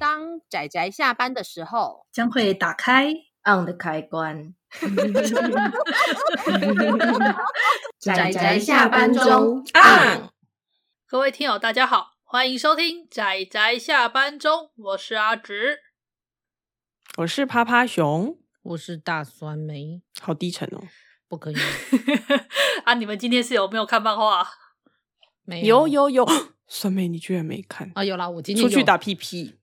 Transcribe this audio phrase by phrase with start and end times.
[0.00, 3.12] 当仔仔下班的时候，将会打开
[3.44, 4.54] on 的开关。
[8.00, 10.32] 仔仔下班中啊！
[11.06, 15.80] 各位听友，大家好，欢迎收听仔仔下班中，我是阿直，
[17.18, 20.80] 我是趴趴熊，我是大酸梅，好低沉哦，
[21.28, 21.56] 不可以
[22.86, 22.94] 啊！
[22.94, 24.48] 你们今天是有没有看漫画？
[25.44, 26.26] 没有，有有有，
[26.66, 28.02] 酸梅你居然没看啊？
[28.02, 29.59] 有啦，我今天出去打屁屁。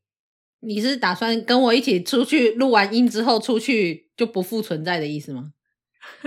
[0.61, 5.53] 你是打算跟我一起出去录完音之后出去就不复存在的意思吗？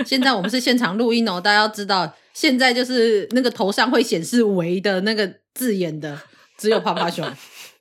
[0.05, 6.21] 现在我们是现场录音哦，大家要知道，现在就是那个头上会显示“维”的那个字眼的，
[6.59, 7.25] 只有趴趴熊。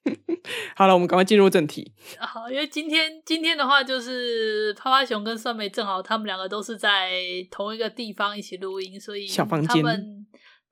[0.76, 1.92] 好了，我们赶快进入正题。
[2.18, 7.12] 好，因为今天今天的话，就是趴趴熊跟酸梅正好他们两个都是在
[7.52, 9.84] 同一个地方一起录音，所以小房间。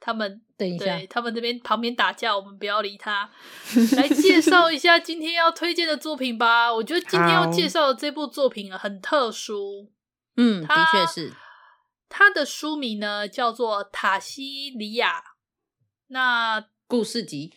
[0.07, 3.29] 他们等一下，他们那边旁边打架，我们不要理他。
[3.97, 6.73] 来介绍一下今天要推荐的作品吧。
[6.73, 9.91] 我觉得今天要介绍的这部作品很特殊。
[10.37, 11.33] 嗯，的确是。
[12.07, 15.19] 它的书名呢叫做《塔西里亚》，
[16.07, 17.56] 那故事集。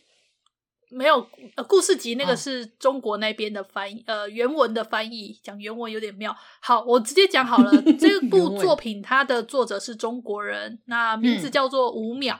[0.93, 1.25] 没有，
[1.55, 6.37] 呃，故事集那个是中国那边的翻译，哦、呃，原文的翻译，讲原文有点妙。
[6.61, 12.37] 好，我直接讲好了，这 部作品它的作者是中国人，那名字叫做吴淼，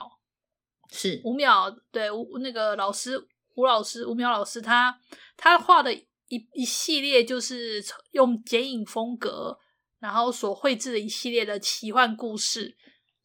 [0.91, 1.21] 是。
[1.23, 3.17] 吴淼，对，吴那个老师
[3.55, 4.99] 吴老师吴淼老师，他
[5.37, 9.57] 他画的一一系列就是用剪影风格，
[9.99, 12.75] 然后所绘制的一系列的奇幻故事、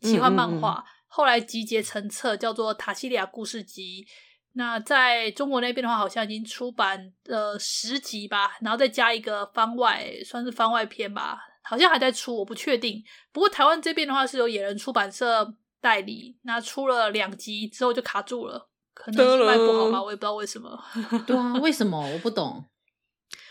[0.02, 0.94] 奇幻漫画，嗯嗯嗯。
[1.08, 4.04] 后来集结成册，叫做《塔西利亚故事集》。
[4.58, 13.04] 那在中国那边的话，好像已经出版了十集吧，然后再加一个番外，算是番外篇吧，好像还在出，我不确定。
[13.32, 20.82] 不过台湾这边的话是由野人出版社代理，那出了两集之后就卡住了，可能是卖不好吧，我也不知道为什么。
[21.28, 22.64] 对啊，为什么我不懂？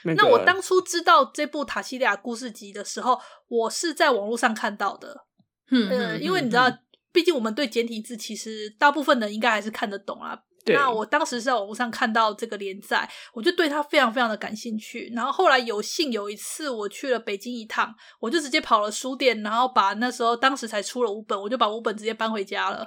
[0.17, 5.25] 那我当初知道这部塔西利亚故事集的时候，我是在网络上看到的。
[5.69, 6.65] 嗯，呃，因为你知道，
[7.11, 10.39] 毕竟我们对简体字其实大部分人应该还是看得懂啊。
[10.67, 15.11] 那我当时是在网络上看到这个连载，我就对他非常非常的感兴趣。
[15.15, 22.79] 然后后来有幸有一次我去了北京一趟，我就直接跑了书店，然后把那时候当时才出了五本，我就把五本直接搬回家了。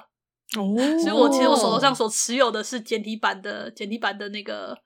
[0.56, 4.76] 哦，所以我其实我手头上所持有的是简体版的，简体版的那个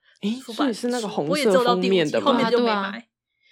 [0.43, 3.07] 出版，是那个红色封面的，后面就没买。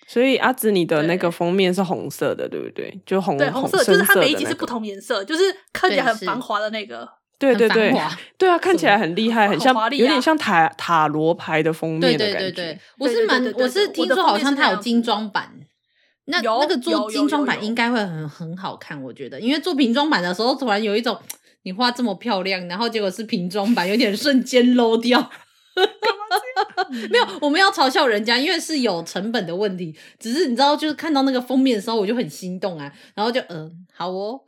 [0.08, 3.02] 所以阿紫，你的那个封面是红色的，对不对？
[3.06, 7.08] 就红，对，红色，就是它每一集是不同颜色，就是看起来很繁华的那个。
[7.42, 7.92] 对对对，
[8.38, 12.40] 对啊，看起来很厉害，很像，有点像塔塔罗牌的封面的感觉。
[12.40, 15.52] 对对对，我是蛮，我是听说好像它有精装版，
[16.26, 21.20] 那那个做精装版应该会很很好看，我觉得，因为做瓶装版的时候，突然有一种
[21.64, 25.32] 你画这么漂亮，然后结果是瓶装版，有点瞬间 low 掉。
[27.10, 29.98] 没有，我们要嘲笑人家，因为是有成本的问题。
[30.20, 34.42] 只是你知道，就是看到那个封面的时候，我就很心动啊，然后就嗯，好哦。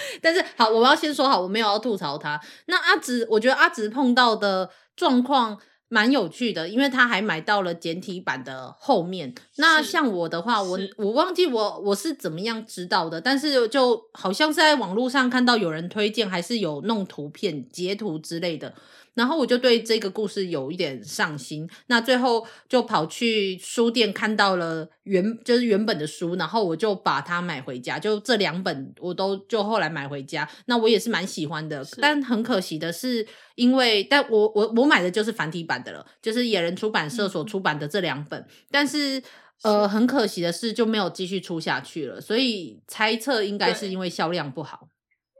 [0.22, 2.40] 但是好，我要先说好，我没有要吐槽他。
[2.66, 9.34] 那阿直，我觉得阿直碰到的状况蛮有趣的，因为他还买到了简体版的后面。
[9.56, 18.74] 那像我的话，我我忘记我我是怎么样知道的，但是就好像是在网络上看到有人推荐，还是有弄图片截图之类的。
[19.18, 30.48] 然后我就对这个故事有一点上心，那最后就跑去书店看到了原就是原本的书，然后我就把它买回家，就这两本我都就后来买回家。
[30.66, 39.20] 那我也是蛮喜欢的，但很可惜的是，因为但我我我买的就是繁体版的了，就是野人出版社所出版的这两本，嗯、但是
[39.62, 44.88] 呃很可惜的是就没有继续出下去了，所以猜测应该是因为销量不好。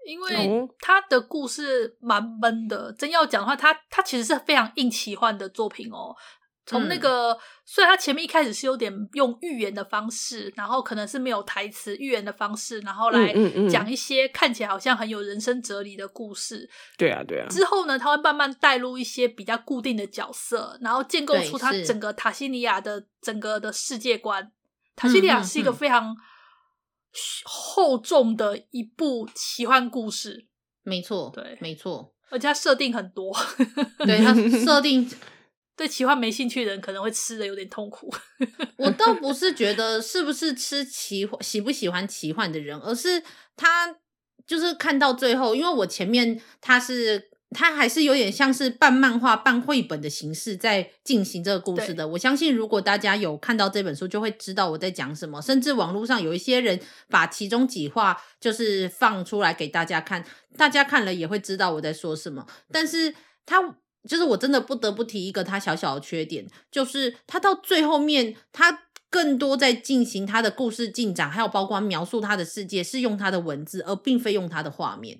[0.08, 6.16] 因为他的故事蛮闷的，真要讲的话，他他其实是非常硬奇幻的作品哦。
[6.64, 13.34] 从那个，嗯、虽然他前面一开始是有点用寓言的方式，然后可能是没有台词寓言的方式，然后来
[13.68, 16.66] 讲一些看起来好像很有人生哲理的故事。
[16.96, 17.46] 对啊，对啊。
[17.50, 24.50] 之后呢，他会慢慢带入一些比较固定的角色，然后建构出他整个塔西尼亚的整个的世界观。
[24.96, 26.16] 塔西尼亚是一个非常。
[27.44, 30.46] 厚重的一部奇幻故事，
[30.82, 33.34] 没错，对，没错，而且它设定很多，
[33.98, 34.34] 对，它
[34.64, 35.10] 设定
[35.76, 38.12] 对奇幻没兴趣的人可能会吃的有点痛苦。
[38.76, 43.22] 我倒不是觉得是不是吃奇幻喜不喜欢奇幻的人，而是
[43.56, 43.96] 他
[44.46, 47.30] 就是看到最后，因为我前面他是。
[47.50, 52.06] 它还是有点像是半漫画、半绘本的形式在进行这个故事的。
[52.06, 55.40] 我相信，如果大家有看到这本书，就会知道我在讲什么。
[55.40, 56.78] 甚至网络上有一些人
[57.08, 60.24] 把其中几话就是放出来给大家看，
[60.56, 62.46] 大家看了也会知道我在说什么。
[62.70, 63.14] 但是
[63.46, 75.18] 它就是我真的不得不提一个它小小的缺点，就是它到最后面，它更多在进行他的故事进展，还有包括描述他的世界，是用他的文字，而并非用他的画面。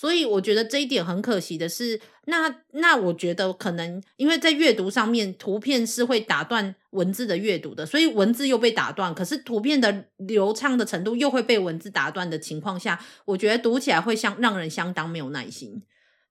[0.00, 15.82] 所以我觉得这一点很可惜的是，那那我觉得可能因为在阅读上面，图片是会打断文字的阅读的，所以文字又被打断，可是图片的流畅的程度又会被文字打断的情况下，我觉得读起来会相让人相当没有耐心。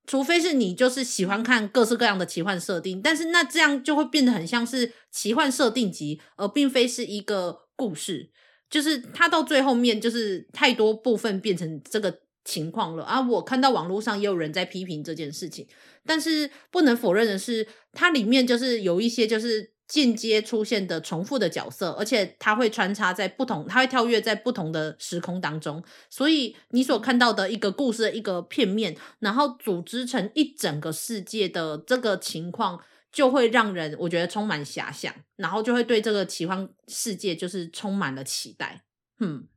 [0.06, 8.30] 除非是你就是喜欢看各式各样的奇幻设定，但是那这样就会变得很像是奇幻设定集，而并非是一个故事。
[8.70, 12.20] 就是它到最后面就是太多部分变成这个。
[12.48, 13.20] 情况了啊！
[13.20, 15.68] 我看到网络上也有人在批评这件事情，
[16.06, 32.80] 但是不能否认的是，它里面就是有一些就是间接出现的重复的角色，而且它会穿插在不同，它会跳跃在不同的时空当中，所以你所看到的一个故事的一个片面，然后组织成一整个世界的这个情况，
[33.12, 38.84] 就会让人我觉得充满遐想，然后就会对这个奇幻世界就是充满了期待。
[39.20, 39.48] 嗯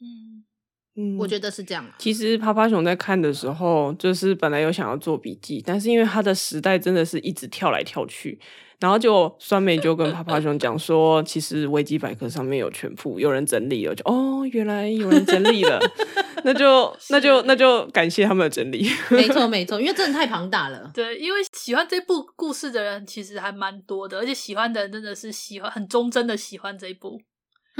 [0.00, 0.44] 嗯。
[1.00, 1.86] 嗯，我觉得是这样。
[1.96, 8.36] 其实趴趴熊在看的时候，就是本来有想要做笔记，但是因为他的时代真的是一直跳来跳去，
[8.80, 15.78] 然后就酸梅就跟 趴趴熊讲说，其实维基百科上面有全部有人整理了，就哦，原来有人整理了，
[16.42, 18.90] 那就那就那就感谢他们的整理。
[19.10, 20.90] 没错没错，因为真的太庞大了。
[20.94, 27.20] 对，因为喜欢这部故事的人其实还蛮多的，而且喜欢的人真的是喜欢很忠贞的喜欢这一部。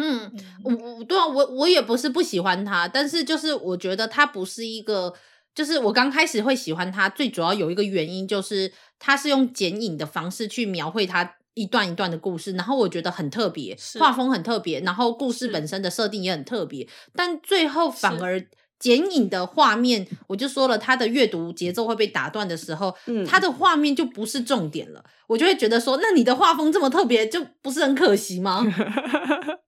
[0.00, 5.12] 嗯，我我对啊，我我也不是不喜欢他，但是就是我觉得他不是一个，
[5.54, 18.40] 就是我刚开始会喜欢他，最主要有一个原因就是他是用剪影的方式去描绘他一段一段的故事，然后我觉得很特别，画风很特别，然后故事本身的设定也很特别，但最后反而
[18.78, 28.64] 剪影的画面，我就说了，他的阅读节奏会被打断的时候，嗯，他的画面就不是重点了，我就会觉得说，那你的画风这么特别，就不是很可惜吗？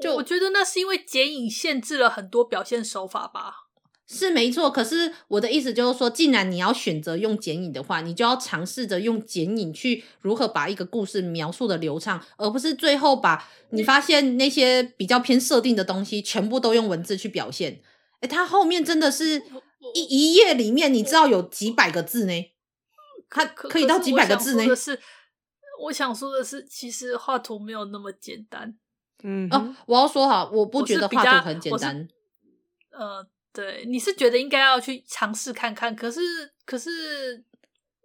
[0.00, 3.66] 就我觉得那是因为剪影限制了很多表现手法吧，
[4.06, 4.70] 是没错。
[4.70, 17.80] 可是我的意思就是说，既然你要选择用剪影的话，你就要尝试着用剪影去如何把一个故事描述的流畅，而不是最后把你发现那些比较偏设定的东西全部都用文字去表现。
[18.20, 19.42] 诶，它后面真的是
[19.94, 22.32] 一一页里面，你知道有几百个字呢？
[23.28, 24.64] 它可以到几百个字呢？
[24.66, 25.00] 可是，
[25.84, 28.76] 我想说的是，其实画图没有那么简单。
[29.22, 32.08] 嗯哦，我要说哈，我不觉得画图很简单。
[32.90, 36.20] 呃，对，你是觉得应该要去尝试看看，可是
[36.64, 37.44] 可是，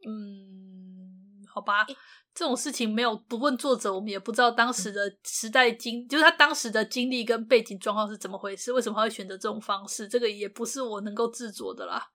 [0.07, 1.85] 嗯，好吧，
[2.33, 12.09] 这种事情没有不问作者，我们也不知道当时的时代经，就是他当时的经历跟背景状况是怎么回事，为什么他会选择这种方式，这个也不是我能够制作的啦。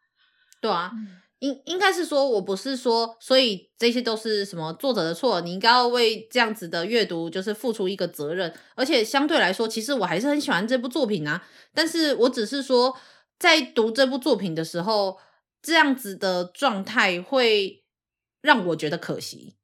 [0.60, 0.90] 对啊。
[0.94, 8.54] 嗯应应该是说，我不是说，所以这些都是什么作者的错，你应该要为这样子的阅读就是付出一个责任。
[8.74, 11.46] 而且相对来说，其实我还是很喜欢这部作品啊。
[11.74, 12.96] 但是我只是说，
[13.38, 15.18] 在读这部作品的时候，
[15.60, 17.84] 这样子的状态会
[18.40, 19.56] 让我觉得可惜。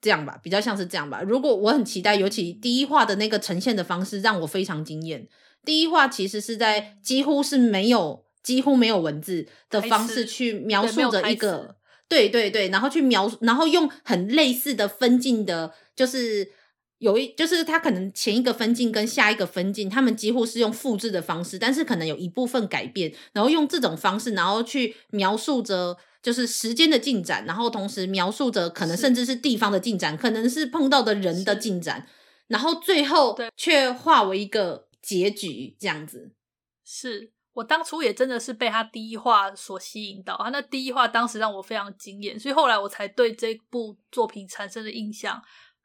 [0.00, 1.22] 这样吧，比较像是这样吧。
[1.22, 5.26] 如果我很期待，尤其第一话的那个呈现的方式让我非常惊艳。
[5.64, 8.25] 第一话其实是在几乎是没有。
[8.46, 11.74] 几乎没有文字的方式去描述着一个，
[12.08, 16.52] 对对对，然后去描，然后用很类似的分镜的，就是
[16.98, 32.06] 有一，就是他可能前一个分镜跟下一个分镜，他们几乎是用复制的方式，但是可能有一部分改变，然后用这种方式，然后去描述着就是时间的进展，然后同时描述着可能甚至是地方的进展，可能是碰到的人的进展，
[32.46, 36.30] 然后最后却化为一个结局，这样子。
[36.84, 37.32] 是。
[37.56, 45.40] 我当初也真的是被他第一话所吸引到，他那第一话当时让我非常惊艳，所以后来我才对这部作品产生了印象。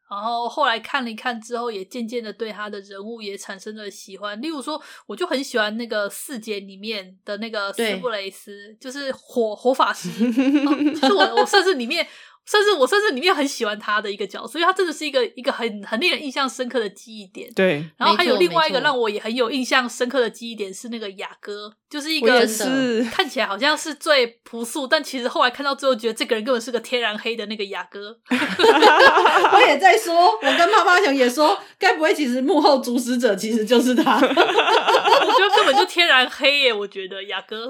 [0.09, 4.41] 然后后来看了一看之后，也渐渐的对他的人物也产生了喜欢。
[4.41, 10.09] 例如说，我就很喜欢那个四姐里面的那个斯布雷斯，就是火火法师，
[10.67, 12.05] 哦，就是我我甚至里面。
[12.45, 17.51] 甚至我甚至里面很喜欢他的一个角色，所以他真的是一个一个很很令人印象深刻的记忆点。
[17.53, 28.17] 对，然后还有另外一个让我也很有印象深刻的记忆点是那个雅哥，就是一个是 看起来好像是最朴素，但其实后来看到最后觉得这个人根本是个天然黑的那个雅哥。
[28.31, 34.15] 我也在说，我跟泡泡熊也说，该不会其实幕后主使者其实就是他？
[34.23, 36.73] 我觉得根本就天然黑耶！
[36.73, 37.69] 我觉得雅哥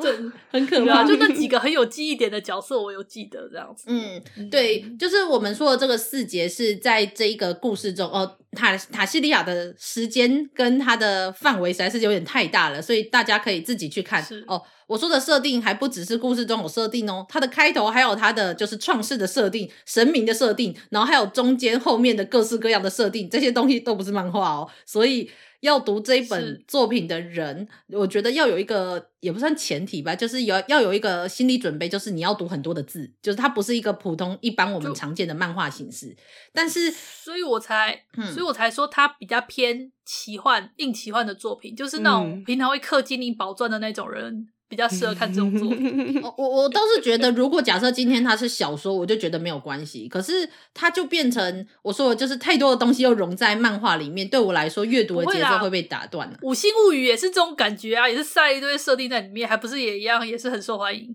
[0.52, 3.86] 很可怕，就那几个很有记忆点的角色，我有记得这样子。
[3.88, 4.86] 嗯，对。
[5.00, 14.62] 就是我们说的这个四杰是在这一个故事中哦，塔塔西利亚的时间跟它的范围实在是有点太大了，所以大家可以自己去看哦。
[14.88, 25.30] 我说的设定还不只是故事中有设定哦，它的开头还有它的就是创世的设定、神明的设定，然后还有中间后面的各式各样的设定，这些东西都不是漫画哦，所以。
[25.62, 36.16] 要读这一本作品的人，我觉得要有一个也不算前提吧，就是有要有一个心理准备，就是你要读很多的字，就是它不是一个普通一般我们常见的漫画形式。
[36.54, 44.48] 但是，所以我才，嗯、所以我才说它比较偏奇幻、硬奇幻的作品，就是那种平常会氪金灵宝钻的那种人。
[44.72, 46.22] 比较适合看这种作品。
[46.24, 50.08] 我我倒是觉得，如果假设今天它是小说，我就觉得没有关系。
[50.08, 56.38] 可是它就变成我说的，就是太多的东西又融在漫画里面，对我来说，阅读的节奏会被打断了。
[56.44, 61.14] 五星物语也是这种感觉啊，也是塞一堆设定在里面，还不是也一样，也是很受欢迎。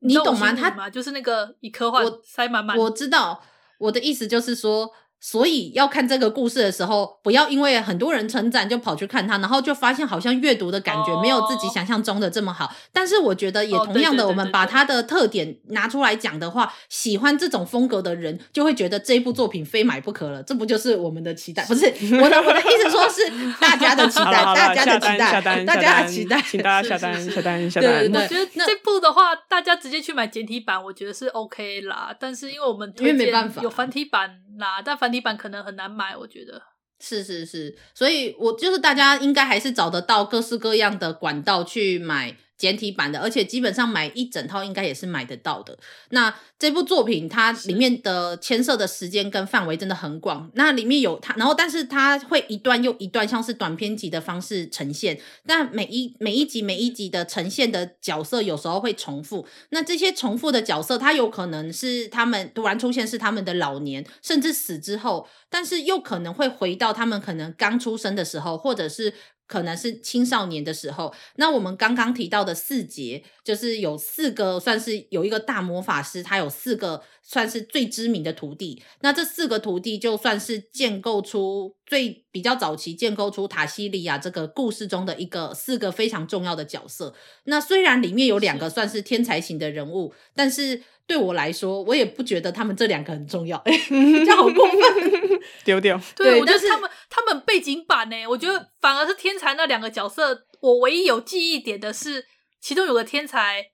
[0.00, 0.52] 你懂吗？
[0.52, 2.76] 它就是那个以科幻塞满满。
[2.76, 3.40] 我知道，
[3.78, 4.90] 我的意思就是说。
[5.24, 12.74] 所以要看这个故事的时候，不要因为很多人称赞就跑去看它，然后就发现好像阅读的感觉没有自己想象中的这么好。
[12.92, 20.42] 但是我觉得也同样的，我们把它的特点拿出来讲的话，喜欢这种风格的人就会觉得这部作品非买不可了。
[20.42, 21.64] 这不就是我们的期待？
[21.66, 21.86] 不是
[22.20, 23.22] 我的我的意思说是
[23.60, 27.92] 大家的期待，大家的期待，大家的期待，请大家下单下单下单。
[28.12, 32.12] 我觉得这部的话，大家直接去买简体版，我觉得是 OK 啦。
[32.18, 34.40] 但是因为我们因为没办法有繁体版。
[34.56, 36.62] 那但繁体版可能很难买，我觉得
[37.00, 42.36] 是是是，所以我就是大家应该还是找得到各式各样的管道去买。
[42.62, 45.76] 简体版的，而且基本上买一整套应该也是买得到的。
[46.10, 50.48] 那这部作品它里面的牵涉的时间跟范围真的很广。
[50.54, 55.20] 那里面有它，然后但是它会一段又一段，像是短篇集的方式呈现。
[55.44, 59.44] 但每一每一集每一集的呈现的角色有时候会重复。
[59.70, 69.12] 那这些重复的角色，它有可能是他们突然出现，是他们的老年，甚至死之后，但是又可能会回到他们可能刚出生的时候，或者是。
[69.52, 78.82] 可能是青少年的时候，那我们刚刚提到的四节，就是有四个，算是有一个大魔法师，他有四个算是最知名的徒弟。
[79.02, 87.14] 那这四个徒弟就算是建构出最比较早期建构出塔西利亚这个故事中的一个四个非常重要的角色。
[87.44, 90.82] 那虽然里面有两个算是天才型的人物，但是。
[91.04, 95.11] 对我来说，我也不觉得他们这两个很重要，哎， 这样好过分，
[95.64, 96.00] 丢掉。
[96.16, 102.26] 对，对我觉得他们他们背景板呢，我觉得反而是天才那两个角色，我唯一有记忆点的是，
[102.60, 103.64] 其中有个天才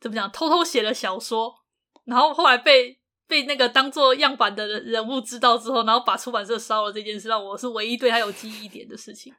[0.00, 1.54] 怎么讲，偷偷写了小说，
[2.04, 9.32] 然后后来被被那个当做样板的人物知道之后，然后把出版社烧了这件事，让我是唯一对他有记忆点的事情。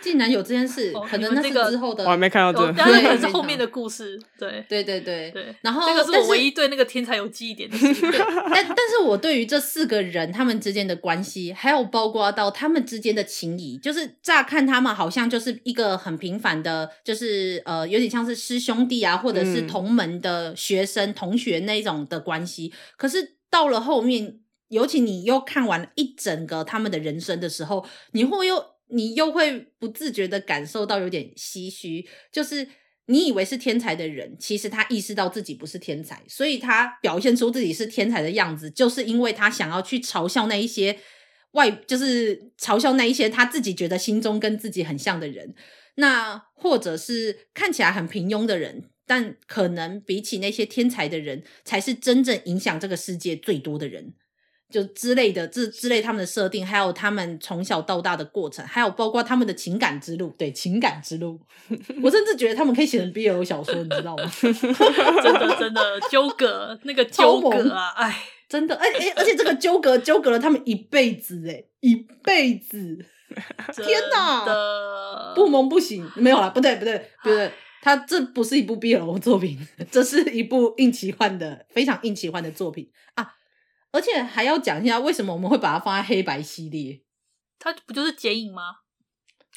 [0.00, 4.18] 竟然有这件事，可能那是之后的，我还没看到这个，但是可能是后面的故事。
[4.38, 5.54] 对，对，对，对，对。
[5.60, 7.94] 然后，这个是我唯一对那个天才有记忆点的事。
[8.50, 22.72] 但，但是我对于这四个人他们之间的关系，还有包括到他们之间的情谊，就是乍看他们好像就是一个很平凡的，就是呃，有点像是师兄弟啊，或者是同门的学生、嗯、同学那一种的关系。
[22.96, 24.38] 可是到了后面，
[24.68, 28.64] 尤其你又看完一整个他们的人生的时候，你会又。
[28.90, 32.66] 你又会不自觉的感受到有点唏嘘，就是
[33.06, 40.98] 你以为是天才的人，其实他意识到自己不是天才，所以他表现出自己是天才的样子，就是因为他想要去嘲笑那一些
[41.52, 45.54] 外，就是嘲笑那一些他自己觉得心中跟自己很像的人，
[45.96, 54.14] 那或者是看起来很平庸的人，但可能比起那些天才的人，才是真正影响这个世界最多的人。
[54.70, 60.32] 就之类的，之之类他们的设定，还有他们从小到大的过程，还有包括他们的情感之路。
[60.38, 61.40] 对，情感之路，
[62.02, 64.24] 我甚至觉得他们可以写成 BL 小说，你知道吗？
[64.40, 73.04] 真的，真的纠葛那个纠葛啊，哎，真的，哎哎，而且这个纠葛纠葛了他们一辈子，哎，一辈子，
[73.76, 77.50] 天哪，不萌不行，没有啦，不对，不对，不对，
[77.82, 79.58] 他这不是一部 BL 作品，
[79.90, 83.34] 这是一部硬奇幻的，非常硬奇幻的作品啊。
[83.92, 87.00] 而且还要讲一下，为什么我们会把它放在黑白系列？
[87.58, 88.62] 它不就是剪影吗？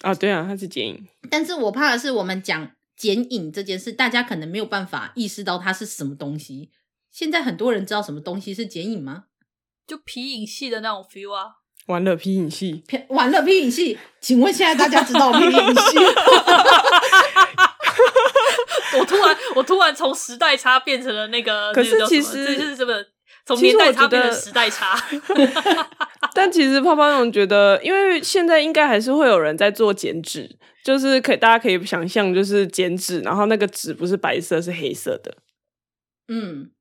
[0.02, 1.08] 啊，对啊，它是剪影。
[1.30, 6.72] 但是我怕的是，我们讲剪影这件事，大家可能没有办法意识到它是什么东西。
[7.12, 9.26] 现在很多人知道什么东西是剪影吗？
[9.86, 11.58] 就皮影戏的那种 feel 啊！
[11.86, 14.00] 完了，皮影戏，完了，皮影戏。
[14.20, 15.98] 请问现在大家知道皮影戏？
[18.98, 22.94] 我突然，我突然从时代差变成了那个，可是其实这是什么？
[23.46, 24.98] 从年代差变成时代差
[26.34, 35.36] 但其实泡泡龙觉得，因为现在应该还是会有人在做剪纸，就是可以大家可以想象，就是剪纸，然后那个纸不是白色，是黑色的，
[36.28, 36.72] 嗯，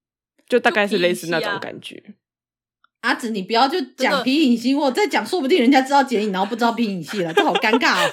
[0.48, 2.14] 就大概是类似那种感觉。
[3.02, 8.10] 阿紫，你不要就讲皮影戏，我再讲，说不定人家知道剪影，然后不知道皮影戏了，这好尴尬哦。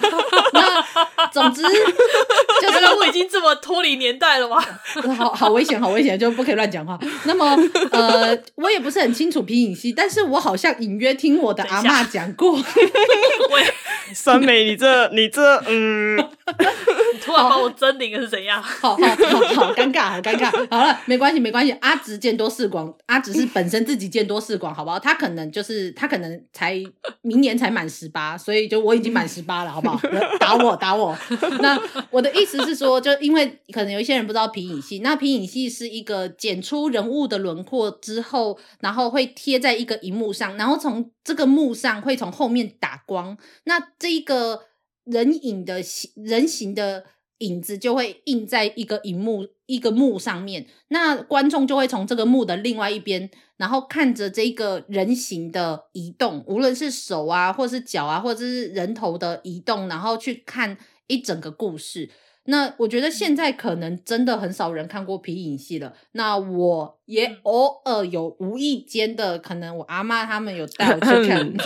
[0.53, 0.83] 那
[1.31, 4.59] 总之就是我已经这么脱离年代了吗？
[5.15, 6.97] 好好危险，好危险，就不可以乱讲话。
[7.25, 7.55] 那么
[7.91, 12.53] 呃，我也不是很清楚皮影戏，但是我好像隐约听我的阿嬷讲过。
[12.53, 13.73] 喂，
[14.15, 18.59] 酸梅，你这你这嗯，你突然把我狰獰了是怎样？
[18.63, 20.49] 好好好好尴尬，好尴尬。
[20.71, 21.71] 好了，没关系没关系。
[21.73, 24.78] 阿紫见多识广，阿紫是本身自己见多识广。
[24.79, 24.97] 好不好？
[24.97, 26.81] 他可能就是他可能才
[27.21, 29.99] 明年才满十八，所以就我已经满十八了，好不好？
[30.39, 31.13] 打我打我！
[31.59, 31.77] 那
[32.09, 44.61] 我的意思是说，就因为可能有一些人不知道皮影戏，那皮影戏是一个剪出人物的轮廓之后，然后会贴在一个荧幕上，然后从这个幕上会从后面打光，那这一个
[45.03, 47.03] 人影的形人形的
[47.39, 53.29] 影子就会印在一个荧幕一个幕上面，那观众就会从这个幕的另外一边。
[53.57, 60.77] 然后看着这个人形的移动，无论是手啊，或是脚啊，或者是人头的移动，然后去看
[61.07, 62.09] 一整个故事。
[62.45, 65.93] 那我觉得现在可能真的很少人看过皮影戏了。
[66.13, 71.39] 那我也偶尔有无意间的，可能我阿妈他们有带我去看。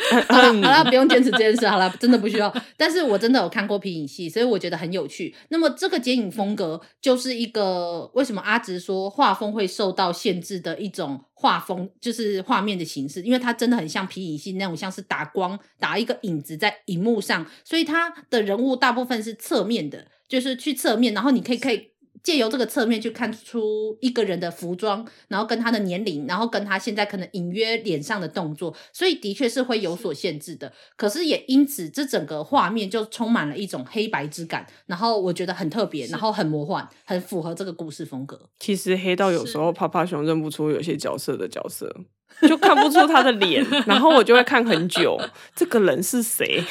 [0.28, 1.66] 好了好了，不用坚持这件事。
[1.66, 2.54] 好了，真的不需要。
[2.76, 5.34] 但是我真的有看过皮影戏，所以我觉得很有趣。
[5.48, 20.06] 那么这个剪影风格就是一个为什么阿直说画风会受到限制的一种画风，就是画面的形式，因为它真的很像皮影戏那种，像是打光打一个影子在荧幕上，所以它的人物大部分是侧面的。
[20.30, 21.90] 就是去侧面，然后你可以可以
[22.22, 30.72] 借由这个侧面去看出一个人的服装，然后跟他的年龄，然后跟他现在可能隐约脸上的动作，所以的确是会有所限制的。
[30.96, 38.48] 可是也因此，这整个画面就充满了一种黑白之感，然后我觉得很特别，然后很魔幻，很符合这个故事风格。
[38.58, 41.94] 其实黑到有时候趴趴熊认不出有些角色的角色，
[42.42, 45.18] 就看不出他的脸， 然后我就会看很久，
[45.54, 46.62] 这个人是谁？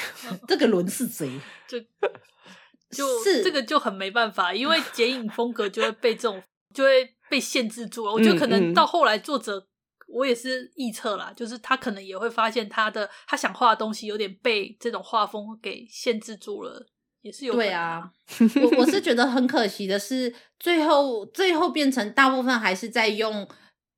[0.48, 1.30] 这个人是谁？
[1.68, 1.78] 就。
[2.90, 6.42] 就是这个就很没办法，因为 剪影风格就会被这种
[6.74, 8.12] 就会被限制住了。
[8.12, 9.64] 我觉得可能到后来作者，
[10.08, 16.88] 我也是臆测啦，就是他可能也会发现他的他想画的东西有点被这种画风给限制住了，
[17.22, 17.54] 也是有。
[17.54, 18.10] 对啊，
[18.62, 23.48] 我我是 觉得很可惜的是，最后最后变成大部分还是在用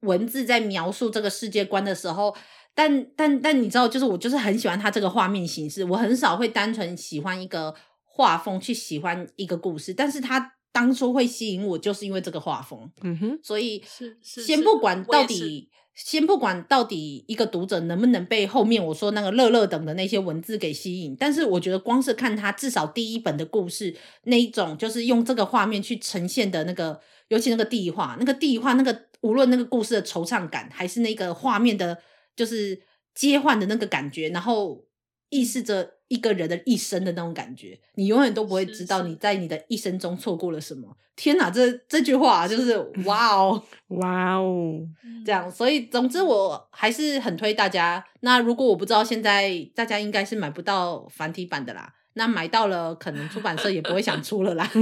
[0.01, 2.35] 文字在描述这个世界观的时候，
[2.75, 7.73] 但但但你知道，就是我就是很喜欢他这个画面形式，我很少会单纯喜欢一个。
[8.13, 12.91] 画风去喜欢一个故事，但是他当初会吸引我，就是因为这个画风。
[13.01, 13.83] 嗯哼，所以
[14.21, 31.97] 先不管到底，先不管到底一个读者能不能被后面我说那个乐乐等的那些文字给吸引，但是我觉得光是看他至少第一本的故事那一种，就是用这个画面去呈现的那个，尤其那个地画，那个地画，那个无论那个故事的惆怅感，还是那个画面的，
[32.35, 32.81] 就是
[33.13, 34.85] 切换的那个感觉，然后
[35.31, 35.93] 意识着。
[36.11, 40.97] 一个人的一生的那种感觉，你永远都不会知道你在你的一生中错过了什么。
[41.15, 43.63] 天哪，这这句话就是哇哦，
[43.95, 44.81] 哇哦，
[45.25, 45.49] 这样。
[45.49, 48.03] 所以总之，我还是很推大家。
[48.19, 51.93] 那如果我不知道，现在大家应该是买不到繁体版的啦。
[52.15, 54.69] 那买到了，可能出版社也不会想出了啦。
[54.75, 54.81] 因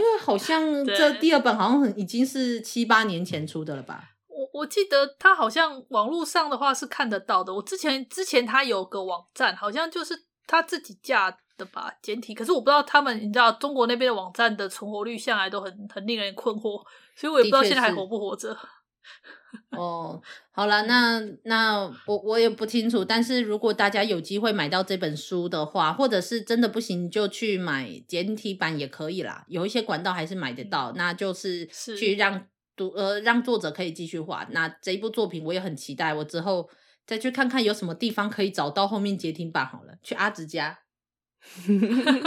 [0.00, 4.11] 为好像这第二本好像已经是七八年前出的了吧。
[4.34, 7.54] 我我记得他好像网络上的话是看得到的。
[7.54, 12.34] 我之前之前他有个网站，好像就是他自己架的吧，简体。
[12.34, 16.82] 可是我不知道他们，你知道中国那边的网站的存活率向来都很很令人困惑，
[17.14, 18.56] 所以我也不知道现在还活不活着。
[19.76, 23.04] 哦，好了，那那我我也不清楚。
[23.04, 29.44] 但是如果大家有机会买到这本书的话，或者是真的不行，就去买简体版也可以啦。
[29.48, 32.46] 有一些管道还是买得到，那就是去让。
[32.76, 34.46] 读呃，让作者可以继续画。
[34.50, 36.68] 那这一部作品我也很期待，我之后
[37.06, 39.94] 再去看看有什么地方可以找到后面截停版好了。
[40.02, 40.78] 去阿直家，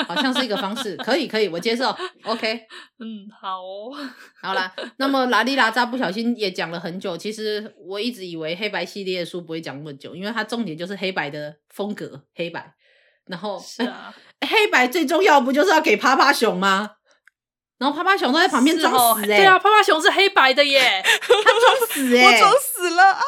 [0.07, 1.95] 好像是一个方式，可以可以，我接受。
[2.23, 2.67] OK，
[2.99, 3.91] 嗯，好哦，
[4.41, 4.73] 好啦。
[4.97, 7.17] 那么拉里拉扎不小心也讲了很久。
[7.17, 12.73] 其实我一直以为黑白系列的书不会讲那么久，因为它重点就是黑白的风格，黑白。
[13.27, 16.91] 然后是啊，黑白最重要不就是要给趴趴熊吗？
[17.77, 23.21] 然后趴趴熊都在旁边装死对啊，趴趴熊是黑白的耶， 他装死 哎、欸，我装死了啊！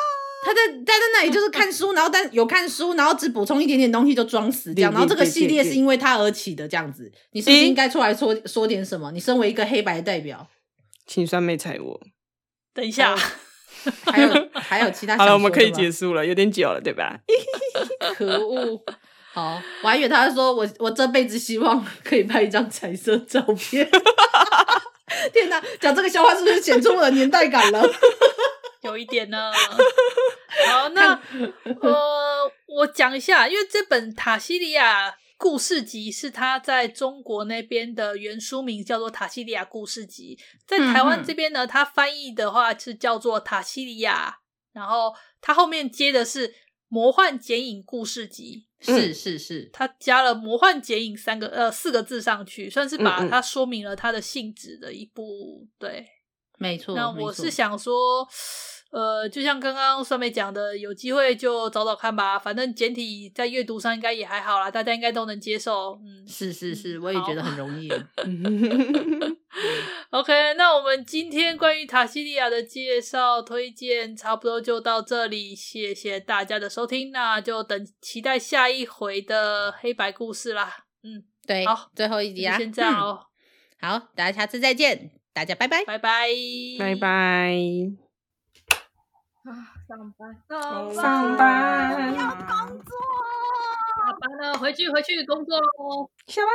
[0.46, 4.92] 他在待在那里就是看书，然后但有看书，然后只补充一点点东西就装死这样。
[4.94, 9.12] 然后这个系列是因为他而起的这样子，你是不是应该出来说说点什么？
[9.12, 10.48] 你身为一个黑白的代表，
[11.06, 12.02] 请酸妹踩我。
[12.74, 13.14] 等一下，
[14.06, 15.18] 还有还有其他。
[15.18, 17.20] 好了，我们可以结束了，有点久了，对吧？
[18.16, 18.82] 可恶。
[19.38, 23.88] 好，我还以为他说我我这辈子希望可以拍一张彩色照片。
[25.32, 27.88] 天哪，讲这个笑话是不是显出我的年代感了？
[28.82, 29.52] 有一点呢。
[30.68, 31.14] 好，那
[31.82, 44.40] 呃，我讲一下，因为这本塔西里亚故事集是他在中国那边的原书名叫做《塔西里亚故事集》，在台湾这边呢，他翻译的话是叫做《塔西里亚》，
[44.74, 46.50] 然后他后面接的是
[46.88, 48.64] 《魔幻剪影故事集》。
[48.80, 55.68] 是是是，他加了“魔幻剪影”三个呃四个字上去，算是把它说明了它的性质的一部。
[55.80, 56.06] 对，
[56.58, 56.96] 没错。
[56.96, 58.28] 那我是想说。
[58.90, 62.40] 呃，就像刚刚酸梅讲的，有机会就找找看吧。
[62.40, 66.00] 反正简体在阅读上应该也还好啦，大家应该都能接受。
[66.02, 67.90] 嗯，是是是，我也觉得很容易。
[70.12, 77.12] OK，那我们今天关于塔西利亚的介绍推荐差不多就到这里，谢谢大家的收听。
[77.12, 80.86] 那就等期待下一回的黑白故事啦。
[81.04, 83.26] 嗯，对，好，最后一集啊，先这样哦。
[83.82, 86.28] 好，大家下次再见，大家拜拜，拜拜，
[86.78, 87.56] 拜拜。
[89.44, 89.50] 啊，
[89.88, 92.92] 上班，上班，上班要工作，
[93.98, 96.52] 下班了，回去，回去工作喽，下班。